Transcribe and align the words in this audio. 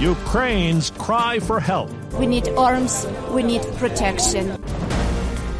Ukraine's 0.00 0.88
cry 0.92 1.40
for 1.40 1.60
help. 1.60 1.90
We 2.14 2.26
need 2.26 2.48
arms. 2.56 3.06
We 3.32 3.42
need 3.42 3.60
protection. 3.76 4.58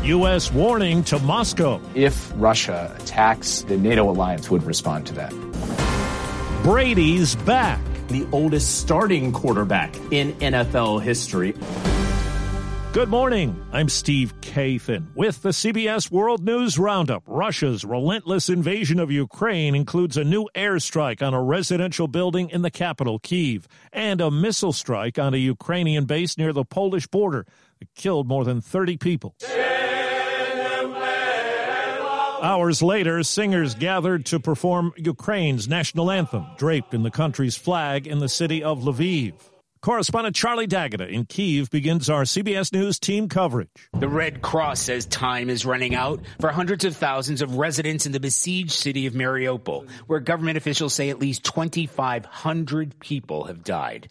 U.S. 0.02 0.50
warning 0.50 1.04
to 1.04 1.18
Moscow. 1.18 1.78
If 1.94 2.32
Russia 2.36 2.96
attacks, 2.98 3.60
the 3.62 3.76
NATO 3.76 4.08
alliance 4.08 4.50
would 4.50 4.62
respond 4.62 5.06
to 5.08 5.14
that. 5.16 5.30
Brady's 6.62 7.36
back. 7.36 7.80
The 8.08 8.26
oldest 8.32 8.80
starting 8.80 9.30
quarterback 9.30 9.94
in 10.10 10.32
NFL 10.36 11.02
history. 11.02 11.54
Good 12.92 13.08
morning. 13.08 13.64
I'm 13.70 13.88
Steve 13.88 14.34
Kathan 14.40 15.14
with 15.14 15.42
the 15.42 15.50
CBS 15.50 16.10
World 16.10 16.44
News 16.44 16.76
Roundup. 16.76 17.22
Russia's 17.24 17.84
relentless 17.84 18.48
invasion 18.48 18.98
of 18.98 19.12
Ukraine 19.12 19.76
includes 19.76 20.16
a 20.16 20.24
new 20.24 20.48
airstrike 20.56 21.22
on 21.22 21.32
a 21.32 21.40
residential 21.40 22.08
building 22.08 22.50
in 22.50 22.62
the 22.62 22.70
capital, 22.70 23.20
Kiev, 23.20 23.68
and 23.92 24.20
a 24.20 24.28
missile 24.28 24.72
strike 24.72 25.20
on 25.20 25.34
a 25.34 25.36
Ukrainian 25.36 26.04
base 26.04 26.36
near 26.36 26.52
the 26.52 26.64
Polish 26.64 27.06
border 27.06 27.46
that 27.78 27.94
killed 27.94 28.26
more 28.26 28.44
than 28.44 28.60
30 28.60 28.96
people. 28.96 29.36
Hours 32.42 32.82
later, 32.82 33.22
singers 33.22 33.76
gathered 33.76 34.26
to 34.26 34.40
perform 34.40 34.92
Ukraine's 34.96 35.68
national 35.68 36.10
anthem, 36.10 36.44
draped 36.58 36.92
in 36.92 37.04
the 37.04 37.12
country's 37.12 37.56
flag 37.56 38.08
in 38.08 38.18
the 38.18 38.28
city 38.28 38.64
of 38.64 38.80
Lviv. 38.80 39.49
Correspondent 39.82 40.36
Charlie 40.36 40.66
D'Agata 40.66 41.08
in 41.08 41.24
Kiev 41.24 41.70
begins 41.70 42.10
our 42.10 42.24
CBS 42.24 42.70
News 42.70 42.98
team 42.98 43.30
coverage. 43.30 43.70
The 43.98 44.10
Red 44.10 44.42
Cross 44.42 44.80
says 44.82 45.06
time 45.06 45.48
is 45.48 45.64
running 45.64 45.94
out 45.94 46.20
for 46.38 46.50
hundreds 46.50 46.84
of 46.84 46.94
thousands 46.94 47.40
of 47.40 47.56
residents 47.56 48.04
in 48.04 48.12
the 48.12 48.20
besieged 48.20 48.72
city 48.72 49.06
of 49.06 49.14
Mariupol, 49.14 49.88
where 50.06 50.20
government 50.20 50.58
officials 50.58 50.92
say 50.92 51.08
at 51.08 51.18
least 51.18 51.44
2,500 51.44 53.00
people 53.00 53.44
have 53.44 53.64
died, 53.64 54.08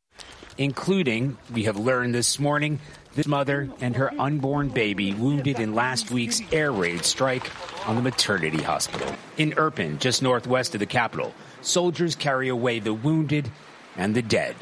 including, 0.57 1.37
we 1.53 1.65
have 1.65 1.77
learned 1.77 2.15
this 2.15 2.39
morning, 2.39 2.79
this 3.13 3.27
mother 3.27 3.69
and 3.79 3.95
her 3.95 4.11
unborn 4.19 4.69
baby 4.69 5.13
wounded 5.13 5.59
in 5.59 5.75
last 5.75 6.09
week's 6.09 6.41
air 6.51 6.71
raid 6.71 7.05
strike 7.05 7.47
on 7.87 7.95
the 7.95 8.01
maternity 8.01 8.63
hospital. 8.63 9.13
In 9.37 9.51
Irpin, 9.51 9.99
just 9.99 10.23
northwest 10.23 10.73
of 10.73 10.79
the 10.79 10.87
capital, 10.87 11.31
soldiers 11.61 12.15
carry 12.15 12.49
away 12.49 12.79
the 12.79 12.91
wounded 12.95 13.51
and 13.95 14.15
the 14.15 14.23
dead. 14.23 14.55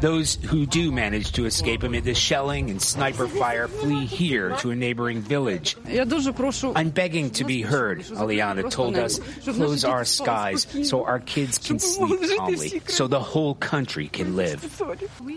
Those 0.00 0.36
who 0.36 0.66
do 0.66 0.92
manage 0.92 1.32
to 1.32 1.46
escape 1.46 1.82
amid 1.82 2.04
the 2.04 2.14
shelling 2.14 2.70
and 2.70 2.80
sniper 2.80 3.26
fire 3.26 3.66
flee 3.66 4.06
here 4.06 4.56
to 4.58 4.70
a 4.70 4.76
neighboring 4.76 5.20
village. 5.20 5.76
I'm 5.86 6.90
begging 6.90 7.30
to 7.30 7.44
be 7.44 7.62
heard, 7.62 8.00
Aliana 8.00 8.70
told 8.70 8.96
us. 8.96 9.18
Close 9.44 9.84
our 9.84 10.04
skies 10.04 10.66
so 10.88 11.04
our 11.04 11.18
kids 11.18 11.58
can 11.58 11.78
sleep 11.78 12.20
calmly, 12.36 12.82
so 12.86 13.08
the 13.08 13.20
whole 13.20 13.54
country 13.54 14.08
can 14.08 14.36
live. 14.36 14.60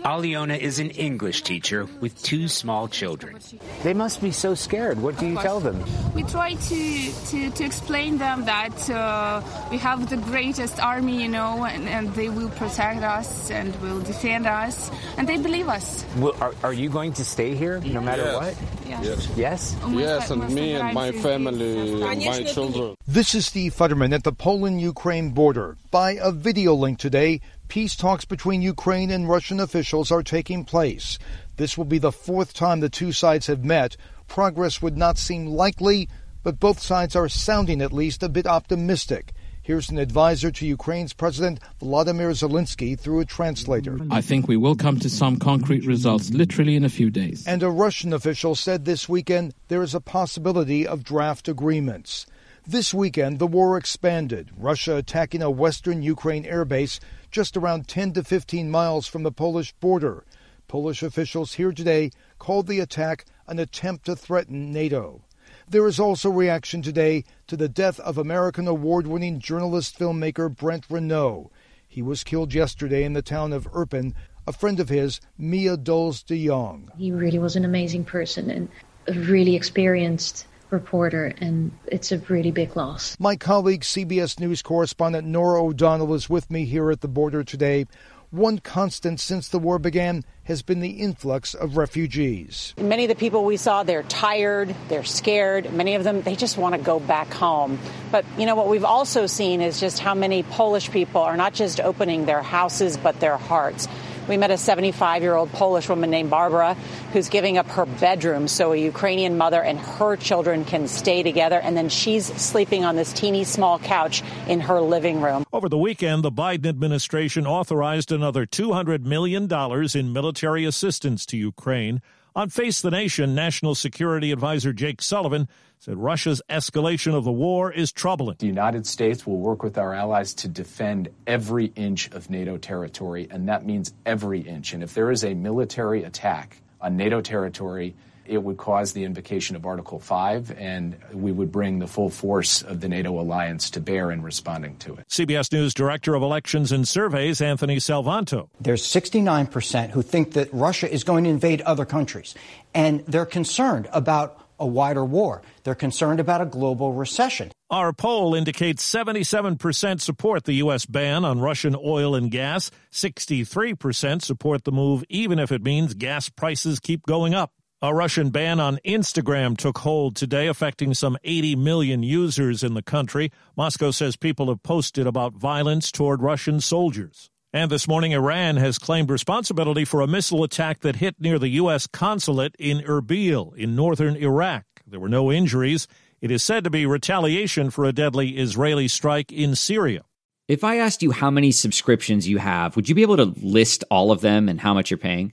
Aliona 0.04 0.58
is 0.58 0.78
an 0.78 0.90
English 0.90 1.42
teacher 1.42 1.88
with 2.00 2.22
two 2.22 2.46
small 2.46 2.88
children. 2.88 3.38
They 3.82 3.94
must 3.94 4.20
be 4.20 4.30
so 4.30 4.54
scared. 4.54 5.00
What 5.00 5.18
do 5.18 5.26
you 5.26 5.36
tell 5.36 5.60
them? 5.60 5.82
We 6.14 6.22
try 6.22 6.54
to, 6.54 7.12
to, 7.30 7.50
to 7.50 7.64
explain 7.64 8.18
them 8.18 8.44
that 8.44 8.90
uh, 8.90 9.42
we 9.70 9.78
have 9.78 10.08
the 10.08 10.18
greatest 10.18 10.80
army, 10.80 11.22
you 11.22 11.28
know, 11.28 11.64
and, 11.64 11.88
and 11.88 12.14
they 12.14 12.28
will 12.28 12.50
protect 12.50 13.02
us 13.02 13.50
and 13.50 13.74
will 13.82 14.00
defend 14.00 14.41
us 14.46 14.72
us, 14.72 14.90
and 15.16 15.28
they 15.28 15.38
believe 15.38 15.68
us. 15.68 16.04
Will, 16.16 16.36
are, 16.40 16.54
are, 16.62 16.72
you 16.72 16.88
going 16.88 17.12
to 17.14 17.24
stay 17.24 17.54
here 17.54 17.80
no 17.80 18.00
matter 18.00 18.22
yes. 18.22 18.40
what? 18.40 18.88
Yes. 18.88 19.28
Yes? 19.36 19.76
Yes, 19.88 20.30
and 20.30 20.48
me 20.54 20.74
and 20.74 20.94
my 20.94 21.12
family 21.12 22.00
and 22.00 22.24
my 22.24 22.42
children. 22.44 22.96
This 23.06 23.34
is 23.34 23.46
Steve 23.46 23.74
Futterman 23.74 24.14
at 24.14 24.24
the 24.24 24.32
Poland 24.32 24.80
Ukraine 24.80 25.30
border. 25.30 25.76
By 25.90 26.12
a 26.12 26.32
video 26.32 26.74
link 26.74 26.98
today, 26.98 27.40
peace 27.68 27.96
talks 27.96 28.24
between 28.24 28.62
Ukraine 28.62 29.10
and 29.10 29.28
Russian 29.28 29.60
officials 29.60 30.10
are 30.10 30.22
taking 30.22 30.64
place. 30.64 31.18
This 31.56 31.76
will 31.76 31.84
be 31.84 31.98
the 31.98 32.12
fourth 32.12 32.54
time 32.54 32.80
the 32.80 32.88
two 32.88 33.12
sides 33.12 33.46
have 33.46 33.64
met. 33.64 33.96
Progress 34.28 34.80
would 34.80 34.96
not 34.96 35.18
seem 35.18 35.46
likely, 35.46 36.08
but 36.42 36.60
both 36.60 36.80
sides 36.80 37.14
are 37.14 37.28
sounding 37.28 37.80
at 37.82 37.92
least 37.92 38.22
a 38.22 38.28
bit 38.28 38.46
optimistic. 38.46 39.32
Here's 39.64 39.90
an 39.90 39.98
advisor 39.98 40.50
to 40.50 40.66
Ukraine's 40.66 41.12
President 41.12 41.60
Vladimir 41.78 42.30
Zelensky 42.30 42.98
through 42.98 43.20
a 43.20 43.24
translator. 43.24 43.96
I 44.10 44.20
think 44.20 44.48
we 44.48 44.56
will 44.56 44.74
come 44.74 44.98
to 44.98 45.08
some 45.08 45.38
concrete 45.38 45.86
results 45.86 46.30
literally 46.30 46.74
in 46.74 46.84
a 46.84 46.88
few 46.88 47.10
days. 47.10 47.46
And 47.46 47.62
a 47.62 47.70
Russian 47.70 48.12
official 48.12 48.56
said 48.56 48.84
this 48.84 49.08
weekend 49.08 49.54
there 49.68 49.84
is 49.84 49.94
a 49.94 50.00
possibility 50.00 50.84
of 50.84 51.04
draft 51.04 51.46
agreements. 51.46 52.26
This 52.66 52.92
weekend, 52.92 53.38
the 53.38 53.46
war 53.46 53.76
expanded, 53.76 54.50
Russia 54.56 54.96
attacking 54.96 55.42
a 55.42 55.50
western 55.50 56.02
Ukraine 56.02 56.42
airbase 56.42 56.98
just 57.30 57.56
around 57.56 57.86
10 57.86 58.14
to 58.14 58.24
15 58.24 58.68
miles 58.68 59.06
from 59.06 59.22
the 59.22 59.30
Polish 59.30 59.72
border. 59.74 60.24
Polish 60.66 61.04
officials 61.04 61.52
here 61.52 61.70
today 61.70 62.10
called 62.40 62.66
the 62.66 62.80
attack 62.80 63.26
an 63.46 63.60
attempt 63.60 64.06
to 64.06 64.16
threaten 64.16 64.72
NATO. 64.72 65.22
There 65.72 65.88
is 65.88 65.98
also 65.98 66.28
reaction 66.28 66.82
today 66.82 67.24
to 67.46 67.56
the 67.56 67.66
death 67.66 67.98
of 68.00 68.18
American 68.18 68.68
award 68.68 69.06
winning 69.06 69.38
journalist 69.38 69.98
filmmaker 69.98 70.54
Brent 70.54 70.84
Renaud. 70.90 71.50
He 71.88 72.02
was 72.02 72.24
killed 72.24 72.52
yesterday 72.52 73.04
in 73.04 73.14
the 73.14 73.22
town 73.22 73.54
of 73.54 73.66
Irpin. 73.72 74.12
A 74.46 74.52
friend 74.52 74.78
of 74.80 74.90
his, 74.90 75.18
Mia 75.38 75.78
Doles 75.78 76.22
de 76.22 76.46
Jong. 76.46 76.90
He 76.98 77.10
really 77.10 77.38
was 77.38 77.56
an 77.56 77.64
amazing 77.64 78.04
person 78.04 78.50
and 78.50 78.68
a 79.06 79.14
really 79.14 79.56
experienced 79.56 80.46
reporter, 80.68 81.34
and 81.38 81.72
it's 81.86 82.12
a 82.12 82.18
really 82.18 82.50
big 82.50 82.76
loss. 82.76 83.16
My 83.18 83.36
colleague, 83.36 83.80
CBS 83.80 84.38
News 84.38 84.60
correspondent 84.60 85.26
Norah 85.26 85.64
O'Donnell, 85.64 86.12
is 86.12 86.28
with 86.28 86.50
me 86.50 86.66
here 86.66 86.90
at 86.90 87.00
the 87.00 87.08
border 87.08 87.42
today. 87.44 87.86
One 88.32 88.60
constant 88.60 89.20
since 89.20 89.48
the 89.48 89.58
war 89.58 89.78
began 89.78 90.24
has 90.44 90.62
been 90.62 90.80
the 90.80 90.92
influx 90.92 91.52
of 91.52 91.76
refugees. 91.76 92.72
Many 92.78 93.04
of 93.04 93.10
the 93.10 93.14
people 93.14 93.44
we 93.44 93.58
saw, 93.58 93.82
they're 93.82 94.04
tired, 94.04 94.74
they're 94.88 95.04
scared. 95.04 95.70
Many 95.70 95.96
of 95.96 96.02
them, 96.02 96.22
they 96.22 96.34
just 96.34 96.56
want 96.56 96.74
to 96.74 96.80
go 96.80 96.98
back 96.98 97.30
home. 97.30 97.78
But, 98.10 98.24
you 98.38 98.46
know, 98.46 98.54
what 98.54 98.68
we've 98.68 98.86
also 98.86 99.26
seen 99.26 99.60
is 99.60 99.78
just 99.80 99.98
how 99.98 100.14
many 100.14 100.44
Polish 100.44 100.90
people 100.90 101.20
are 101.20 101.36
not 101.36 101.52
just 101.52 101.78
opening 101.78 102.24
their 102.24 102.40
houses, 102.40 102.96
but 102.96 103.20
their 103.20 103.36
hearts. 103.36 103.86
We 104.28 104.36
met 104.36 104.50
a 104.50 104.56
75 104.56 105.22
year 105.22 105.34
old 105.34 105.50
Polish 105.52 105.88
woman 105.88 106.10
named 106.10 106.30
Barbara 106.30 106.74
who's 107.12 107.28
giving 107.28 107.58
up 107.58 107.66
her 107.68 107.86
bedroom 107.86 108.46
so 108.46 108.72
a 108.72 108.76
Ukrainian 108.76 109.36
mother 109.36 109.60
and 109.62 109.78
her 109.78 110.16
children 110.16 110.64
can 110.64 110.86
stay 110.86 111.22
together. 111.22 111.58
And 111.58 111.76
then 111.76 111.88
she's 111.88 112.26
sleeping 112.26 112.84
on 112.84 112.96
this 112.96 113.12
teeny 113.12 113.44
small 113.44 113.78
couch 113.78 114.22
in 114.46 114.60
her 114.60 114.80
living 114.80 115.20
room. 115.20 115.44
Over 115.52 115.68
the 115.68 115.78
weekend, 115.78 116.22
the 116.22 116.30
Biden 116.30 116.66
administration 116.66 117.46
authorized 117.46 118.12
another 118.12 118.46
$200 118.46 119.04
million 119.04 119.48
in 119.94 120.12
military 120.12 120.64
assistance 120.64 121.26
to 121.26 121.36
Ukraine. 121.36 122.00
On 122.34 122.48
Face 122.48 122.80
the 122.80 122.90
Nation, 122.90 123.34
National 123.34 123.74
Security 123.74 124.32
Advisor 124.32 124.72
Jake 124.72 125.02
Sullivan 125.02 125.48
said 125.78 125.98
Russia's 125.98 126.40
escalation 126.48 127.12
of 127.12 127.24
the 127.24 127.32
war 127.32 127.70
is 127.70 127.92
troubling. 127.92 128.36
The 128.38 128.46
United 128.46 128.86
States 128.86 129.26
will 129.26 129.36
work 129.36 129.62
with 129.62 129.76
our 129.76 129.92
allies 129.92 130.32
to 130.34 130.48
defend 130.48 131.10
every 131.26 131.66
inch 131.76 132.10
of 132.12 132.30
NATO 132.30 132.56
territory, 132.56 133.28
and 133.30 133.50
that 133.50 133.66
means 133.66 133.92
every 134.06 134.40
inch. 134.40 134.72
And 134.72 134.82
if 134.82 134.94
there 134.94 135.10
is 135.10 135.24
a 135.24 135.34
military 135.34 136.04
attack 136.04 136.56
on 136.80 136.96
NATO 136.96 137.20
territory, 137.20 137.94
it 138.26 138.38
would 138.38 138.56
cause 138.56 138.92
the 138.92 139.04
invocation 139.04 139.56
of 139.56 139.66
Article 139.66 139.98
5, 139.98 140.52
and 140.58 140.96
we 141.12 141.32
would 141.32 141.50
bring 141.50 141.78
the 141.78 141.86
full 141.86 142.10
force 142.10 142.62
of 142.62 142.80
the 142.80 142.88
NATO 142.88 143.20
alliance 143.20 143.70
to 143.70 143.80
bear 143.80 144.10
in 144.10 144.22
responding 144.22 144.76
to 144.78 144.94
it. 144.96 145.08
CBS 145.08 145.52
News 145.52 145.74
Director 145.74 146.14
of 146.14 146.22
Elections 146.22 146.72
and 146.72 146.86
Surveys, 146.86 147.40
Anthony 147.40 147.76
Salvanto. 147.76 148.48
There's 148.60 148.82
69% 148.82 149.90
who 149.90 150.02
think 150.02 150.32
that 150.32 150.52
Russia 150.52 150.92
is 150.92 151.04
going 151.04 151.24
to 151.24 151.30
invade 151.30 151.60
other 151.62 151.84
countries, 151.84 152.34
and 152.74 153.04
they're 153.06 153.26
concerned 153.26 153.88
about 153.92 154.38
a 154.58 154.66
wider 154.66 155.04
war. 155.04 155.42
They're 155.64 155.74
concerned 155.74 156.20
about 156.20 156.40
a 156.40 156.46
global 156.46 156.92
recession. 156.92 157.50
Our 157.68 157.92
poll 157.92 158.34
indicates 158.34 158.88
77% 158.88 160.00
support 160.00 160.44
the 160.44 160.54
U.S. 160.54 160.86
ban 160.86 161.24
on 161.24 161.40
Russian 161.40 161.74
oil 161.74 162.14
and 162.14 162.30
gas. 162.30 162.70
63% 162.92 164.22
support 164.22 164.64
the 164.64 164.72
move, 164.72 165.04
even 165.08 165.38
if 165.38 165.50
it 165.50 165.62
means 165.62 165.94
gas 165.94 166.28
prices 166.28 166.78
keep 166.78 167.04
going 167.06 167.34
up. 167.34 167.52
A 167.84 167.92
Russian 167.92 168.30
ban 168.30 168.60
on 168.60 168.78
Instagram 168.84 169.56
took 169.56 169.78
hold 169.78 170.14
today, 170.14 170.46
affecting 170.46 170.94
some 170.94 171.18
80 171.24 171.56
million 171.56 172.04
users 172.04 172.62
in 172.62 172.74
the 172.74 172.82
country. 172.82 173.32
Moscow 173.56 173.90
says 173.90 174.14
people 174.14 174.46
have 174.50 174.62
posted 174.62 175.04
about 175.04 175.32
violence 175.32 175.90
toward 175.90 176.22
Russian 176.22 176.60
soldiers. 176.60 177.28
And 177.52 177.72
this 177.72 177.88
morning, 177.88 178.12
Iran 178.12 178.56
has 178.58 178.78
claimed 178.78 179.10
responsibility 179.10 179.84
for 179.84 180.00
a 180.00 180.06
missile 180.06 180.44
attack 180.44 180.82
that 180.82 180.94
hit 180.94 181.20
near 181.20 181.40
the 181.40 181.48
U.S. 181.48 181.88
consulate 181.88 182.54
in 182.56 182.82
Erbil 182.82 183.52
in 183.56 183.74
northern 183.74 184.14
Iraq. 184.14 184.64
There 184.86 185.00
were 185.00 185.08
no 185.08 185.32
injuries. 185.32 185.88
It 186.20 186.30
is 186.30 186.44
said 186.44 186.62
to 186.62 186.70
be 186.70 186.86
retaliation 186.86 187.70
for 187.70 187.84
a 187.84 187.92
deadly 187.92 188.36
Israeli 188.38 188.86
strike 188.86 189.32
in 189.32 189.56
Syria. 189.56 190.04
If 190.46 190.62
I 190.62 190.76
asked 190.76 191.02
you 191.02 191.10
how 191.10 191.32
many 191.32 191.50
subscriptions 191.50 192.28
you 192.28 192.38
have, 192.38 192.76
would 192.76 192.88
you 192.88 192.94
be 192.94 193.02
able 193.02 193.16
to 193.16 193.34
list 193.42 193.82
all 193.90 194.12
of 194.12 194.20
them 194.20 194.48
and 194.48 194.60
how 194.60 194.72
much 194.72 194.92
you're 194.92 194.98
paying? 194.98 195.32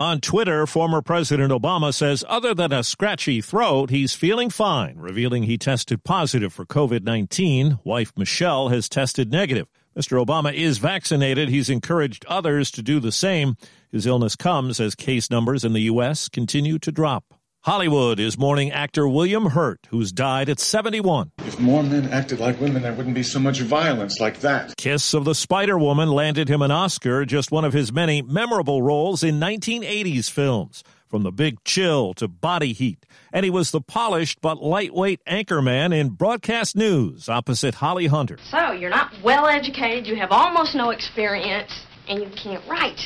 On 0.00 0.20
Twitter, 0.20 0.64
former 0.64 1.02
President 1.02 1.50
Obama 1.50 1.92
says 1.92 2.22
other 2.28 2.54
than 2.54 2.72
a 2.72 2.84
scratchy 2.84 3.40
throat, 3.40 3.90
he's 3.90 4.14
feeling 4.14 4.48
fine, 4.48 4.96
revealing 4.96 5.42
he 5.42 5.58
tested 5.58 6.04
positive 6.04 6.52
for 6.52 6.64
COVID 6.64 7.02
19. 7.02 7.80
Wife 7.82 8.12
Michelle 8.16 8.68
has 8.68 8.88
tested 8.88 9.32
negative. 9.32 9.66
Mr. 9.98 10.24
Obama 10.24 10.54
is 10.54 10.78
vaccinated. 10.78 11.48
He's 11.48 11.68
encouraged 11.68 12.24
others 12.28 12.70
to 12.72 12.82
do 12.82 13.00
the 13.00 13.10
same. 13.10 13.56
His 13.90 14.06
illness 14.06 14.36
comes 14.36 14.78
as 14.78 14.94
case 14.94 15.32
numbers 15.32 15.64
in 15.64 15.72
the 15.72 15.80
U.S. 15.90 16.28
continue 16.28 16.78
to 16.78 16.92
drop. 16.92 17.34
Hollywood 17.62 18.20
is 18.20 18.38
mourning 18.38 18.70
actor 18.70 19.06
William 19.08 19.46
Hurt, 19.46 19.88
who's 19.90 20.12
died 20.12 20.48
at 20.48 20.60
71. 20.60 21.32
If 21.38 21.58
more 21.58 21.82
men 21.82 22.08
acted 22.10 22.38
like 22.38 22.60
women, 22.60 22.82
there 22.82 22.94
wouldn't 22.94 23.16
be 23.16 23.24
so 23.24 23.40
much 23.40 23.60
violence 23.60 24.20
like 24.20 24.40
that. 24.40 24.76
Kiss 24.76 25.12
of 25.12 25.24
the 25.24 25.34
Spider 25.34 25.76
Woman 25.76 26.08
landed 26.10 26.48
him 26.48 26.62
an 26.62 26.70
Oscar, 26.70 27.24
just 27.24 27.50
one 27.50 27.64
of 27.64 27.72
his 27.72 27.92
many 27.92 28.22
memorable 28.22 28.80
roles 28.80 29.24
in 29.24 29.40
1980s 29.40 30.30
films, 30.30 30.84
from 31.08 31.24
The 31.24 31.32
Big 31.32 31.62
Chill 31.64 32.14
to 32.14 32.28
Body 32.28 32.72
Heat. 32.72 33.04
And 33.32 33.44
he 33.44 33.50
was 33.50 33.72
the 33.72 33.80
polished 33.80 34.40
but 34.40 34.62
lightweight 34.62 35.20
anchorman 35.26 35.92
in 35.92 36.10
broadcast 36.10 36.76
news 36.76 37.28
opposite 37.28 37.74
Holly 37.74 38.06
Hunter. 38.06 38.38
So, 38.50 38.70
you're 38.70 38.88
not 38.88 39.12
well 39.22 39.46
educated, 39.46 40.06
you 40.06 40.14
have 40.14 40.30
almost 40.30 40.76
no 40.76 40.90
experience, 40.90 41.72
and 42.08 42.20
you 42.20 42.30
can't 42.40 42.66
write. 42.68 43.00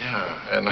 Yeah, 0.00 0.58
and. 0.58 0.68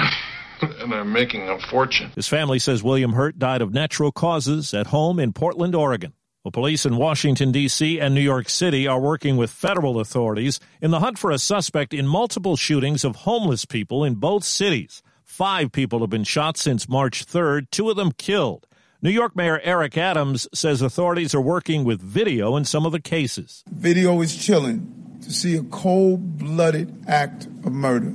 And 0.61 0.93
I'm 0.93 1.11
making 1.11 1.49
a 1.49 1.59
fortune. 1.59 2.11
His 2.15 2.27
family 2.27 2.59
says 2.59 2.83
William 2.83 3.13
Hurt 3.13 3.39
died 3.39 3.61
of 3.61 3.73
natural 3.73 4.11
causes 4.11 4.73
at 4.73 4.87
home 4.87 5.19
in 5.19 5.33
Portland, 5.33 5.75
Oregon. 5.75 6.13
Well, 6.43 6.51
police 6.51 6.85
in 6.85 6.97
Washington, 6.97 7.53
D.C. 7.53 8.01
and 8.01 8.13
New 8.13 8.21
York 8.21 8.49
City 8.49 8.85
are 8.85 8.99
working 8.99 9.37
with 9.37 9.49
federal 9.49 10.01
authorities 10.01 10.59
in 10.81 10.91
the 10.91 10.99
hunt 10.99 11.17
for 11.17 11.31
a 11.31 11.37
suspect 11.37 11.93
in 11.93 12.05
multiple 12.05 12.57
shootings 12.57 13.05
of 13.05 13.15
homeless 13.15 13.63
people 13.63 14.03
in 14.03 14.15
both 14.15 14.43
cities. 14.43 15.01
Five 15.23 15.71
people 15.71 16.01
have 16.01 16.09
been 16.09 16.25
shot 16.25 16.57
since 16.57 16.89
March 16.89 17.25
3rd, 17.25 17.71
two 17.71 17.89
of 17.89 17.95
them 17.95 18.11
killed. 18.11 18.67
New 19.01 19.09
York 19.09 19.37
Mayor 19.37 19.61
Eric 19.63 19.97
Adams 19.97 20.47
says 20.53 20.81
authorities 20.81 21.33
are 21.33 21.41
working 21.41 21.85
with 21.85 22.01
video 22.01 22.57
in 22.57 22.65
some 22.65 22.85
of 22.85 22.91
the 22.91 23.01
cases. 23.01 23.63
Video 23.69 24.21
is 24.21 24.35
chilling 24.35 25.17
to 25.21 25.31
see 25.31 25.55
a 25.55 25.63
cold 25.63 26.37
blooded 26.37 27.05
act 27.07 27.45
of 27.45 27.71
murder 27.71 28.13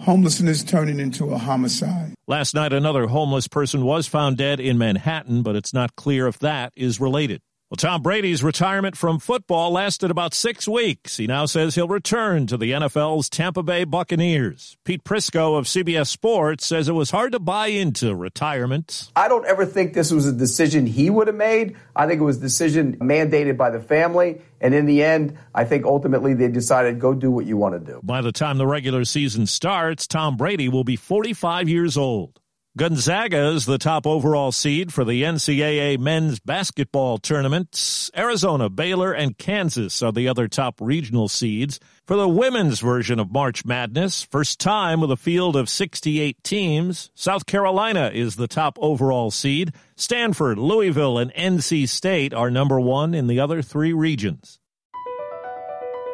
homelessness 0.00 0.62
turning 0.62 1.00
into 1.00 1.32
a 1.32 1.38
homicide. 1.38 2.14
Last 2.28 2.54
night, 2.54 2.72
another 2.72 3.06
homeless 3.06 3.48
person 3.48 3.84
was 3.84 4.06
found 4.06 4.36
dead 4.36 4.60
in 4.60 4.78
Manhattan, 4.78 5.42
but 5.42 5.56
it's 5.56 5.72
not 5.72 5.96
clear 5.96 6.26
if 6.26 6.38
that 6.40 6.72
is 6.76 7.00
related. 7.00 7.40
Well, 7.68 7.76
Tom 7.78 8.00
Brady's 8.00 8.44
retirement 8.44 8.96
from 8.96 9.18
football 9.18 9.72
lasted 9.72 10.12
about 10.12 10.34
six 10.34 10.68
weeks. 10.68 11.16
He 11.16 11.26
now 11.26 11.46
says 11.46 11.74
he'll 11.74 11.88
return 11.88 12.46
to 12.46 12.56
the 12.56 12.70
NFL's 12.70 13.28
Tampa 13.28 13.64
Bay 13.64 13.82
Buccaneers. 13.82 14.76
Pete 14.84 15.02
Prisco 15.02 15.58
of 15.58 15.64
CBS 15.64 16.06
Sports 16.06 16.64
says 16.64 16.88
it 16.88 16.92
was 16.92 17.10
hard 17.10 17.32
to 17.32 17.40
buy 17.40 17.66
into 17.66 18.14
retirement. 18.14 19.10
I 19.16 19.26
don't 19.26 19.44
ever 19.46 19.66
think 19.66 19.94
this 19.94 20.12
was 20.12 20.28
a 20.28 20.32
decision 20.32 20.86
he 20.86 21.10
would 21.10 21.26
have 21.26 21.34
made. 21.34 21.74
I 21.96 22.06
think 22.06 22.20
it 22.20 22.24
was 22.24 22.36
a 22.36 22.42
decision 22.42 22.98
mandated 22.98 23.56
by 23.56 23.70
the 23.70 23.80
family. 23.80 24.42
And 24.60 24.72
in 24.72 24.86
the 24.86 25.02
end, 25.02 25.36
I 25.52 25.64
think 25.64 25.86
ultimately 25.86 26.34
they 26.34 26.46
decided 26.46 27.00
go 27.00 27.14
do 27.14 27.32
what 27.32 27.46
you 27.46 27.56
want 27.56 27.74
to 27.74 27.80
do. 27.80 27.98
By 28.00 28.20
the 28.20 28.30
time 28.30 28.58
the 28.58 28.66
regular 28.68 29.04
season 29.04 29.44
starts, 29.46 30.06
Tom 30.06 30.36
Brady 30.36 30.68
will 30.68 30.84
be 30.84 30.94
45 30.94 31.68
years 31.68 31.96
old. 31.96 32.38
Gonzaga 32.76 33.52
is 33.52 33.64
the 33.64 33.78
top 33.78 34.06
overall 34.06 34.52
seed 34.52 34.92
for 34.92 35.02
the 35.02 35.22
NCAA 35.22 35.98
men's 35.98 36.40
basketball 36.40 37.16
tournament. 37.16 38.10
Arizona, 38.14 38.68
Baylor, 38.68 39.12
and 39.12 39.38
Kansas 39.38 40.02
are 40.02 40.12
the 40.12 40.28
other 40.28 40.46
top 40.46 40.78
regional 40.82 41.26
seeds. 41.26 41.80
For 42.06 42.18
the 42.18 42.28
women's 42.28 42.80
version 42.80 43.18
of 43.18 43.32
March 43.32 43.64
Madness, 43.64 44.24
first 44.24 44.60
time 44.60 45.00
with 45.00 45.10
a 45.10 45.16
field 45.16 45.56
of 45.56 45.70
68 45.70 46.44
teams, 46.44 47.10
South 47.14 47.46
Carolina 47.46 48.10
is 48.12 48.36
the 48.36 48.46
top 48.46 48.76
overall 48.78 49.30
seed. 49.30 49.72
Stanford, 49.94 50.58
Louisville, 50.58 51.16
and 51.16 51.32
NC 51.32 51.88
State 51.88 52.34
are 52.34 52.50
number 52.50 52.78
one 52.78 53.14
in 53.14 53.26
the 53.26 53.40
other 53.40 53.62
three 53.62 53.94
regions. 53.94 54.60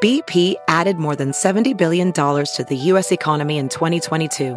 BP 0.00 0.54
added 0.68 0.96
more 0.96 1.16
than 1.16 1.32
$70 1.32 1.76
billion 1.76 2.12
to 2.12 2.66
the 2.68 2.76
U.S. 2.76 3.10
economy 3.10 3.58
in 3.58 3.68
2022 3.68 4.56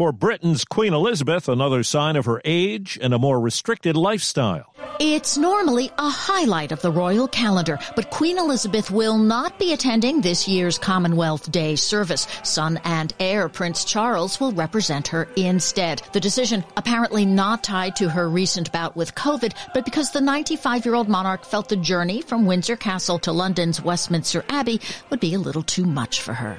For 0.00 0.12
Britain's 0.12 0.64
Queen 0.64 0.94
Elizabeth, 0.94 1.46
another 1.46 1.82
sign 1.82 2.16
of 2.16 2.24
her 2.24 2.40
age 2.42 2.98
and 3.02 3.12
a 3.12 3.18
more 3.18 3.38
restricted 3.38 3.98
lifestyle. 3.98 4.74
It's 4.98 5.36
normally 5.36 5.90
a 5.98 6.08
highlight 6.08 6.72
of 6.72 6.80
the 6.80 6.90
royal 6.90 7.28
calendar, 7.28 7.78
but 7.94 8.08
Queen 8.08 8.38
Elizabeth 8.38 8.90
will 8.90 9.18
not 9.18 9.58
be 9.58 9.74
attending 9.74 10.22
this 10.22 10.48
year's 10.48 10.78
Commonwealth 10.78 11.52
Day 11.52 11.76
service. 11.76 12.26
Son 12.42 12.80
and 12.84 13.12
heir 13.20 13.50
Prince 13.50 13.84
Charles 13.84 14.40
will 14.40 14.52
represent 14.52 15.06
her 15.08 15.28
instead. 15.36 16.00
The 16.14 16.20
decision 16.20 16.64
apparently 16.78 17.26
not 17.26 17.62
tied 17.62 17.94
to 17.96 18.08
her 18.08 18.26
recent 18.26 18.72
bout 18.72 18.96
with 18.96 19.14
COVID, 19.14 19.52
but 19.74 19.84
because 19.84 20.12
the 20.12 20.22
95 20.22 20.86
year 20.86 20.94
old 20.94 21.10
monarch 21.10 21.44
felt 21.44 21.68
the 21.68 21.76
journey 21.76 22.22
from 22.22 22.46
Windsor 22.46 22.76
Castle 22.76 23.18
to 23.18 23.32
London's 23.32 23.82
Westminster 23.82 24.46
Abbey 24.48 24.80
would 25.10 25.20
be 25.20 25.34
a 25.34 25.38
little 25.38 25.62
too 25.62 25.84
much 25.84 26.22
for 26.22 26.32
her. 26.32 26.56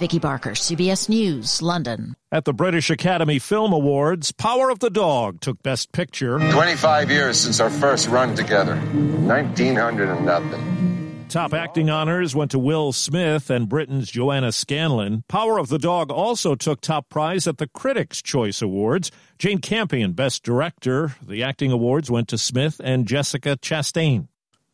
Vicki 0.00 0.18
Barker, 0.18 0.52
CBS 0.52 1.10
News, 1.10 1.60
London. 1.60 2.16
At 2.32 2.46
the 2.46 2.54
British 2.54 2.88
Academy 2.88 3.38
Film 3.38 3.74
Awards, 3.74 4.32
Power 4.32 4.70
of 4.70 4.78
the 4.78 4.88
Dog 4.88 5.42
took 5.42 5.62
Best 5.62 5.92
Picture. 5.92 6.38
25 6.38 7.10
years 7.10 7.38
since 7.38 7.60
our 7.60 7.68
first 7.68 8.08
run 8.08 8.34
together. 8.34 8.76
1900 8.76 10.08
and 10.08 10.24
nothing. 10.24 11.26
Top 11.28 11.52
acting 11.52 11.90
honors 11.90 12.34
went 12.34 12.50
to 12.52 12.58
Will 12.58 12.92
Smith 12.92 13.50
and 13.50 13.68
Britain's 13.68 14.10
Joanna 14.10 14.52
Scanlon. 14.52 15.22
Power 15.28 15.58
of 15.58 15.68
the 15.68 15.78
Dog 15.78 16.10
also 16.10 16.54
took 16.54 16.80
top 16.80 17.10
prize 17.10 17.46
at 17.46 17.58
the 17.58 17.68
Critics' 17.68 18.22
Choice 18.22 18.62
Awards. 18.62 19.12
Jane 19.38 19.58
Campion, 19.58 20.14
Best 20.14 20.42
Director. 20.42 21.14
The 21.22 21.42
acting 21.42 21.70
awards 21.70 22.10
went 22.10 22.28
to 22.28 22.38
Smith 22.38 22.80
and 22.82 23.06
Jessica 23.06 23.58
Chastain. 23.58 24.28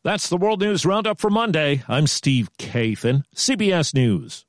That's 0.05 0.29
the 0.29 0.37
World 0.37 0.61
News 0.61 0.85
Roundup 0.85 1.19
for 1.19 1.29
Monday. 1.29 1.83
I'm 1.89 2.07
Steve 2.07 2.49
Kathan, 2.57 3.23
CBS 3.35 3.93
News. 3.93 4.46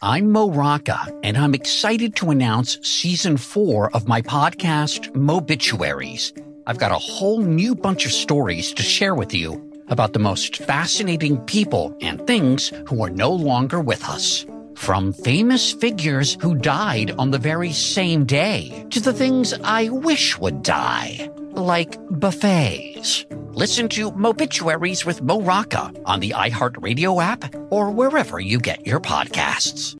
I'm 0.00 0.30
Mo 0.30 0.48
Rocca, 0.48 1.12
and 1.24 1.36
I'm 1.36 1.54
excited 1.54 2.14
to 2.16 2.30
announce 2.30 2.78
season 2.86 3.36
four 3.36 3.92
of 3.96 4.06
my 4.06 4.22
podcast, 4.22 5.12
Mobituaries. 5.14 6.30
I've 6.68 6.78
got 6.78 6.92
a 6.92 6.98
whole 6.98 7.40
new 7.40 7.74
bunch 7.74 8.06
of 8.06 8.12
stories 8.12 8.72
to 8.74 8.84
share 8.84 9.16
with 9.16 9.34
you 9.34 9.72
about 9.88 10.12
the 10.12 10.20
most 10.20 10.58
fascinating 10.58 11.38
people 11.46 11.96
and 12.00 12.24
things 12.28 12.68
who 12.86 13.02
are 13.02 13.10
no 13.10 13.32
longer 13.32 13.80
with 13.80 14.08
us. 14.08 14.46
From 14.76 15.12
famous 15.12 15.72
figures 15.72 16.38
who 16.40 16.54
died 16.54 17.10
on 17.18 17.32
the 17.32 17.38
very 17.38 17.72
same 17.72 18.24
day 18.24 18.86
to 18.90 19.00
the 19.00 19.12
things 19.12 19.52
I 19.64 19.88
wish 19.88 20.38
would 20.38 20.62
die, 20.62 21.28
like 21.54 21.98
buffets. 22.08 23.26
Listen 23.58 23.88
to 23.88 24.12
Mobituaries 24.12 25.04
with 25.04 25.20
Mo 25.20 25.42
Rocca 25.42 25.92
on 26.06 26.20
the 26.20 26.30
iHeartRadio 26.30 27.20
app 27.20 27.56
or 27.70 27.90
wherever 27.90 28.38
you 28.38 28.60
get 28.60 28.86
your 28.86 29.00
podcasts. 29.00 29.96